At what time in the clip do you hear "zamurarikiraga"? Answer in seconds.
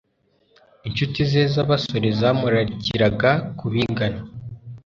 2.19-3.31